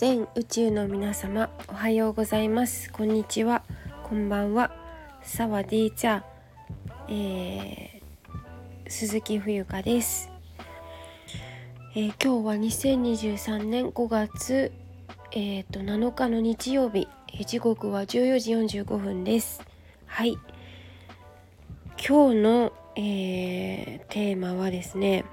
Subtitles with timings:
[0.00, 2.90] 全宇宙の皆様おはようございます。
[2.90, 3.62] こんにちは。
[4.02, 4.72] こんばんは。
[5.20, 6.22] サワディーチャー、
[7.10, 10.30] えー、鈴木冬香です、
[11.94, 14.72] えー、今日は2023年5月
[15.32, 17.06] えーと、7日の日曜日。
[17.46, 19.60] 時刻は14時45分です。
[20.06, 20.38] はい。
[21.98, 25.26] 今日の、えー、テーマはですね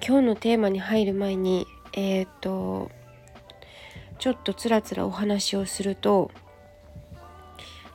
[0.00, 2.94] 今日のテーマに入る前にえっ、ー、と
[4.18, 6.30] ちょっとつらつらお話をすると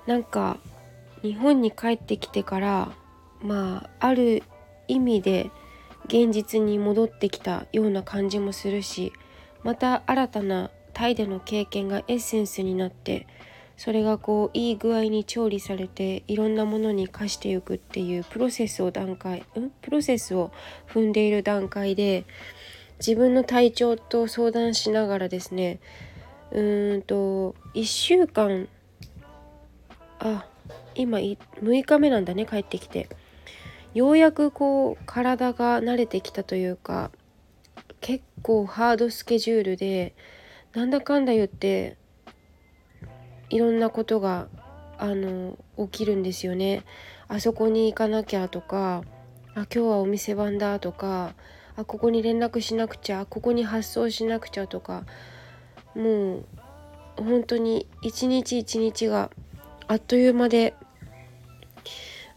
[0.08, 0.58] なんか
[1.22, 2.92] 日本に帰ってきてから
[3.42, 4.44] まあある
[4.88, 5.52] 意味で
[6.06, 9.14] 現実に戻ってきたような感じもするし
[9.64, 13.28] また新たなタイでの経験がエッセンスになって
[13.78, 19.70] それがこういい具合に調理されていろんなものに化していくっていうプロセスを段階ん？
[19.82, 20.52] プロセスを
[20.88, 22.26] 踏んでいる段階で
[23.00, 25.80] 自分の体調と相談しながらですね
[26.52, 28.68] うーんと1週間
[30.20, 30.46] あ
[30.96, 31.38] 今6
[31.84, 33.10] 日目なんだね帰ってきて
[33.94, 37.12] ようやくこう体が慣れてきたというか
[37.99, 40.13] 結構ハードスケジュールで
[40.74, 41.98] なんだかんだ言って
[43.49, 44.48] いろんなことが
[44.98, 46.84] あの起きるんですよね。
[47.27, 49.04] あそこに行かなきゃとか
[49.54, 51.34] あ今日はお店番だとか
[51.76, 55.04] あここに連絡しなくちゃここに発送しなくちゃとか
[55.96, 56.46] もう
[57.18, 59.30] 本当に一日一日が
[59.88, 60.74] あっという間で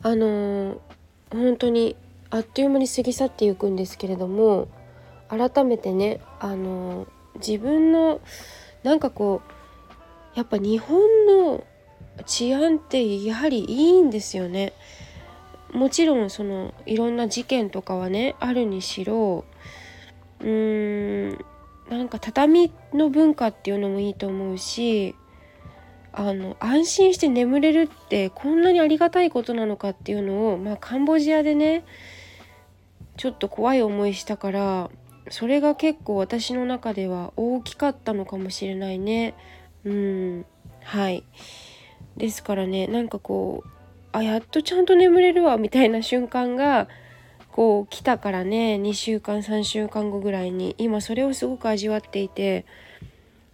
[0.02, 0.78] あのー、
[1.30, 1.96] 本当に
[2.30, 4.68] あっという間に過ぎ去っていくんですけれども
[5.28, 8.20] 改めてねあのー、自分の
[8.82, 11.64] なんかこうやっぱ日本の
[12.26, 14.72] 治安ってやはりいいんですよね。
[15.72, 19.44] もちろんそのいろんな事件とかはねあるにしろ
[20.40, 21.44] うーん
[21.90, 25.14] なんか畳の文化っていうのもいいと思うし
[26.12, 31.84] あの安心して眠れるってこんなにありがたいことなのかっていうのを、まあ、カンボジアでね
[33.16, 34.90] ちょっと怖い思いしたから
[35.30, 39.34] それが結構私の中では大きかったのかもしれないね。
[39.84, 40.46] うん
[40.82, 41.24] はい
[42.16, 43.68] ですからねなんかこう
[44.12, 46.88] あやっとちゃんと眠れるわみたいな瞬間が
[47.54, 52.66] こう来たからね2週間3週間後ぐらいに今それをすごく味わっていて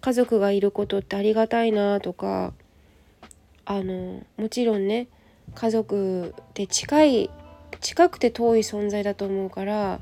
[0.00, 2.54] 家族がいることってありがたいなとか
[3.66, 5.08] あのもちろんね
[5.54, 7.30] 家族って近い
[7.82, 10.00] 近くて遠い存在だと思うから、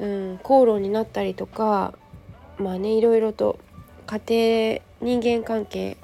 [0.00, 1.94] うん、口論になったりとか
[2.58, 3.60] まあねいろいろと
[4.08, 5.98] 家庭人間関係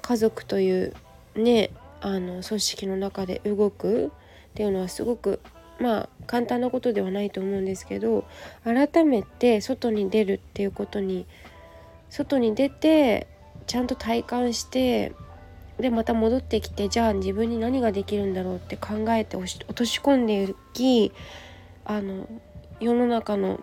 [0.00, 0.94] 家族という
[1.36, 1.68] ね
[2.00, 4.10] あの組織の中で動くっ
[4.54, 5.38] ていうのはすごく
[5.80, 8.24] まあ簡単なことではないと思うんですけど
[8.64, 11.26] 改めて外に出るっていうことに
[12.10, 13.26] 外に出て
[13.66, 15.12] ちゃんと体感して
[15.78, 21.12] でまた戻ってきてじゃあ自分に何ができるんだろうって考えて落とし込んでいき
[21.84, 22.28] あの
[22.80, 23.60] 世の中の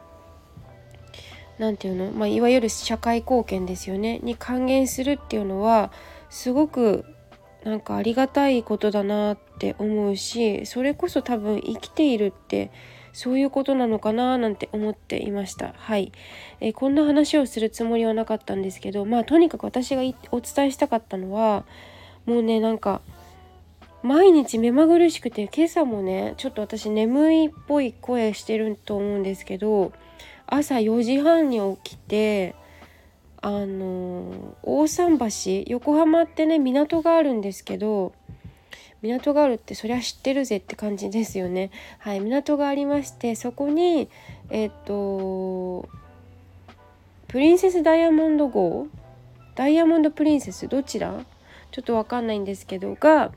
[1.60, 5.92] 何て言うの、まあ、いわゆる社会貢献ですよねに還元するっていうのは
[6.30, 7.06] すごく
[7.64, 12.72] なんかありがたいことだなって思うしそれこそ多分生きているって
[13.12, 15.74] そういうことなのかななんて思っていました。
[15.76, 16.12] はい、
[16.62, 21.66] えー、こんな話をするつもりはなかったんですけどまあとにかく私がお伝えしたかったのは
[22.26, 23.02] もうねなんか
[24.04, 29.92] 毎日目まぐるしくて今朝もねちょっと私眠いっぽい声してると思うんですけど
[30.48, 32.56] 朝4時半に起きて
[33.42, 35.18] あの大桟
[35.66, 38.12] 橋横浜ってね港があるんですけど
[39.02, 41.72] 港があるってそりゃ知ってるぜって感じですよね。
[42.00, 44.10] はい、港がありましてそこに
[44.50, 45.88] えっ、と
[47.30, 48.88] プリンセスダイヤモンド号
[49.56, 51.24] ダイヤモンドプリンセスどちら？
[51.72, 53.32] ちょっとわかんないんですけどが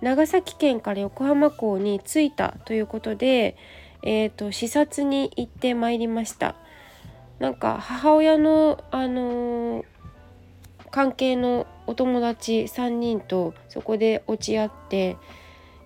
[0.00, 3.56] 長崎県から横浜港に着いたということで、
[4.04, 6.54] えーと視察に行ってまいりました。
[7.40, 9.84] なんか母親のあのー、
[10.90, 15.16] 関係のお友達3人とそこで落ち合って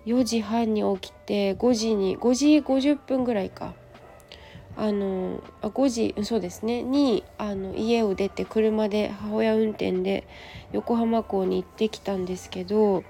[0.05, 3.73] 4時半に起きて5時に5時50分ぐらいか。
[4.77, 6.83] あのあ5時そうですね。
[6.83, 10.27] にあの家を出て車で母親運転で
[10.73, 13.05] 横浜港に行ってきたんですけど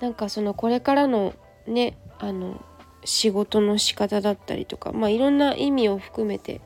[0.00, 1.32] なんかそのこれからの
[1.68, 2.60] ねあの
[3.04, 6.60] 仕事の仕方だったりとかまあいろんな意味を含めて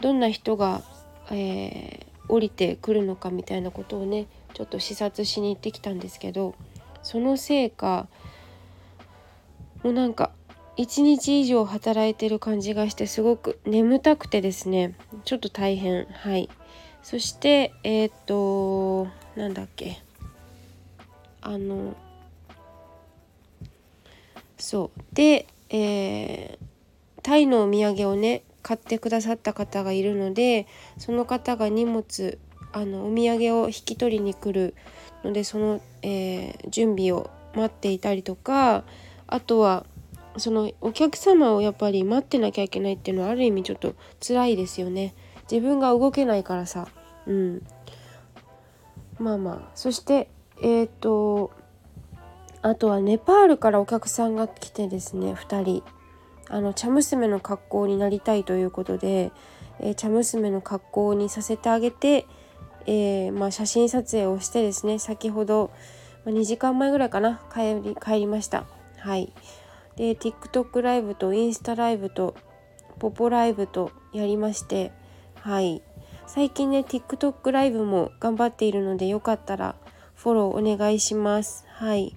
[0.00, 0.82] どんな人が、
[1.30, 6.54] えー、降りてくるのかみたいなことをねちょっと視察しに行ってきたんですけど
[7.02, 8.08] そのせいか
[9.82, 10.32] もうなんか
[10.76, 16.06] 一日以上働いてる感じがしてすごく眠たくてですねちょっと大変。
[16.06, 16.48] はい。
[17.02, 19.06] そしてえっ、と
[19.36, 20.02] なんだっけ。
[21.42, 21.94] あの
[24.58, 25.00] そう。
[25.14, 26.58] で、えー、
[27.22, 30.66] タイのお土産をね買ってくださった方がいるので
[30.98, 32.38] その方が荷物
[32.72, 34.74] あのお土産を引き取りに来る
[35.24, 38.84] のでその、えー、準備を待っていたりとか
[39.26, 39.84] あとは
[40.36, 45.14] そのお客様をやっぱり待ってなきゃいけないっていうのはある意味ちょっと辛いですよね。
[45.50, 46.86] 自分が動けないからさ。
[47.26, 47.66] うん。
[49.18, 49.70] まあまあ。
[49.74, 50.28] そして
[50.62, 51.50] えっ、ー、と
[52.62, 55.82] あとはネパールからお客さんが来てですね2人。
[56.50, 59.32] あの茶娘の格好になりたいということで、
[59.78, 62.26] えー、茶娘の格好にさせてあげて、
[62.86, 65.70] えー、まあ、写真撮影をしてですね先ほど、
[66.24, 68.66] まあ、2時間前ぐらいかな帰り帰りました。
[68.98, 69.32] はい。
[69.96, 72.34] で TikTok ライブとインスタライブと
[72.98, 74.92] ポポライブとやりまして
[75.40, 75.82] はい。
[76.26, 79.76] 最近ね TikTok ライブも頑張っているのでよかったら
[80.14, 81.64] フォローお願いします。
[81.68, 82.16] はい。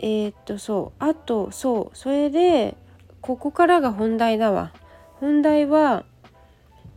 [0.00, 1.04] えー、っとそう。
[1.04, 1.96] あとそう。
[1.96, 2.76] それで
[3.20, 4.72] ここからが本題だわ。
[5.20, 6.04] 本題は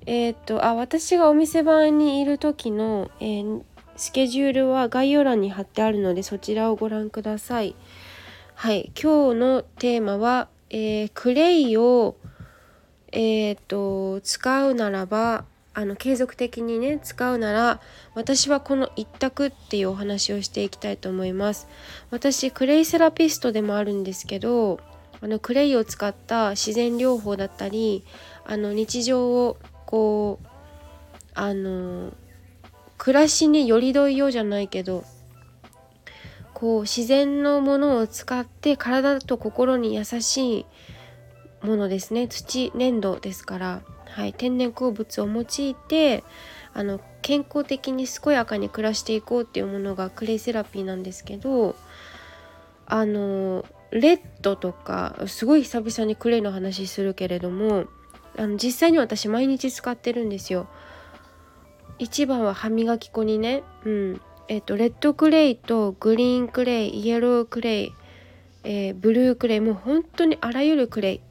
[0.05, 3.61] えー、っとあ私がお店番にいる時の、えー、
[3.95, 7.75] スケジュールは概要欄に貼ってあるのでそちらをご覧ください。
[8.55, 8.91] はい。
[9.01, 12.15] 今日のテーマは、えー、クレイを
[13.11, 17.79] えっと使うならばあの継続的にね使うなら
[18.13, 21.67] 私はこの一択っていうお話をしていきたいと思います。
[22.09, 24.79] 私クレイセラピストでもあるんですけど
[25.21, 28.03] あのクレイを使った自然療法だったり
[28.45, 30.47] あの日常をこう
[31.33, 32.11] あの
[32.97, 35.05] 暮らしによりどいようじゃないけど
[36.53, 40.65] こう自然のものを使って体と心に優しい
[41.65, 42.27] ものですね。
[42.27, 43.81] 土粘土ですから。
[44.11, 46.23] はい、天然鉱物を用いて
[46.73, 51.75] あの健康的に健やかに暮らしていこうっていうものがクレイセラピーなんですけど
[52.85, 57.85] あのレッドとかすごい久々にクレイの話するけれども
[58.37, 60.67] あの実際に私毎日使ってるんですよ。
[61.99, 67.93] 一番は歯磨き粉にね、うんえっと、レッドクレイとグリーンクレイイエロークレイ、
[68.63, 71.21] えー、ブルークレイもう本当にあらゆるクレイ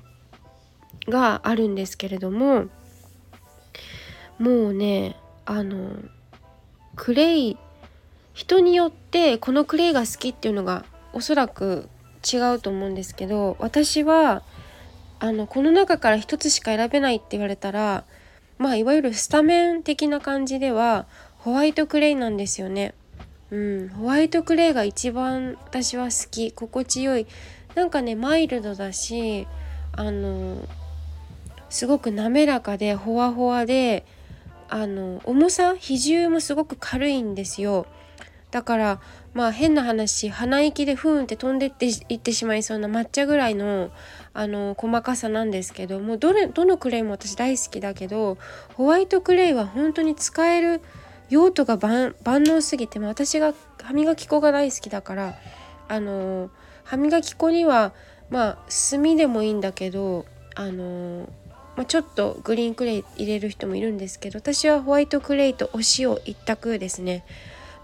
[1.09, 2.67] があるんですけれども
[4.39, 5.97] もうねあの
[6.97, 7.57] クレイ
[8.35, 11.89] 人によってこのクレイが好きっていうのがおそらく
[12.31, 14.43] 違うと思うんですけど私は
[15.19, 18.05] あのこの中から一つしか選べないって言われたら
[18.59, 21.07] まあいわゆるスタメン的な感じでは
[21.39, 22.95] ホワイトクレイなんですよね。
[23.51, 27.27] うん、ホワイトクレイが一番私は好き心地よい
[27.75, 29.49] なんかねマイルドだし
[29.93, 30.59] あの
[31.71, 34.05] すごく滑らかでほわほわで
[34.69, 37.87] あの重さ比重もすごく軽いんですよ。
[38.51, 39.01] だから
[39.33, 43.91] まあ変な話鼻息でふーんって飛んでっていってしまいそうな抹茶ぐらいの
[44.35, 48.39] あの細かさなんですけどもうどれどのクレイも私大好きだけど
[48.75, 50.81] ホワイトクレイは本当に使える
[51.29, 55.35] 用途が万能すぎて私が歯磨き粉が大好きだから
[55.89, 56.51] あの
[56.83, 57.93] 歯磨き粉には
[58.31, 58.59] まあ
[58.91, 61.29] 炭でもいいんだけどあの
[61.77, 67.25] まあ、ちょっとグリーンクレイ入れる人もいるんですけど私はホワイトクレイとお塩一択ですね。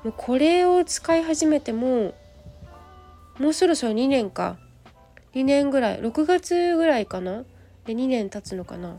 [0.04, 2.14] もうこれを使い始めても
[3.38, 4.56] もうそろそろ2年か。
[5.34, 6.00] 2年ぐらい。
[6.00, 7.44] 6月ぐらいかな。
[7.84, 8.96] で2年経つのかな。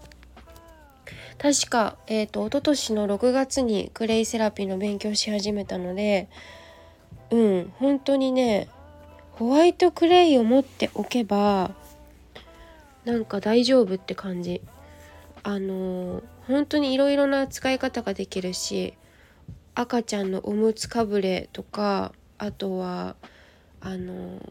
[1.38, 6.29] 確か、えーと、と一昨年の6月にクレイセラピーの勉強し始めたので
[7.29, 8.67] うん本当にね
[9.34, 11.72] ホワイトクレイを持っておけば
[13.06, 14.62] なんか大丈夫って感じ。
[15.48, 18.96] あの本当にいろいろな使い方ができるし
[19.75, 23.16] 赤ちゃんのおむつかぶれとかあとは
[23.80, 24.42] あの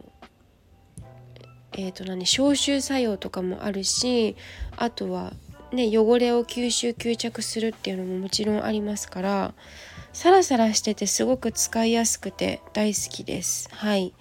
[1.73, 4.37] えっ、ー、と何消臭作用とかもあるし
[4.79, 5.35] あとは
[5.71, 9.53] ね汚れを吸収吸着するっていうのももちろんありますから
[10.15, 14.15] サラサラしててすごく使いやすくて大好きですはい。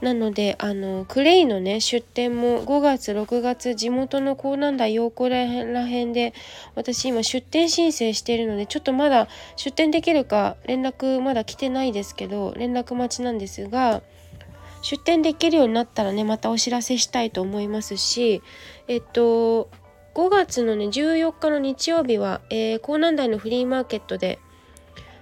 [0.00, 6.34] なのであのクレイのね出店も5月6月地元の港南台陽子らへんで
[6.74, 14.02] 私今出店申請しているのでちょっとまだ出店できるか連絡まだ来てないですけど連絡待ちなんですが
[14.82, 18.42] 出店できるようになったらねまたお知らせしたいと思いますし
[18.88, 19.70] えっと
[20.14, 24.38] 5月のね14日の日曜日は、えー、港南台のフリーマーケットで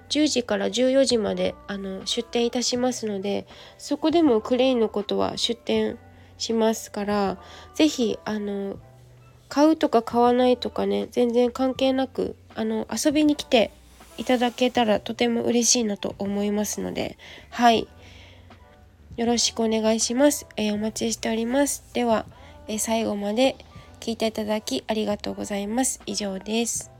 [0.08, 3.46] 10時から14時まであの出店いたしますので
[3.78, 5.98] そこでもクレインのことは出店
[6.38, 7.38] しますから
[7.74, 8.76] 是非あの
[9.48, 13.70] 買うとか買わないとかね全然関係なくあの遊びに来て
[14.16, 17.18] いただけたらとても嬉しいなと思いますので
[17.50, 17.88] はい。
[19.16, 21.84] よろしくお願いします、えー、お待ちしております。
[21.92, 22.26] では、
[22.66, 23.56] えー、最後まで
[24.00, 26.00] 聞いていただきありがとうございます。
[26.06, 26.90] 以上です。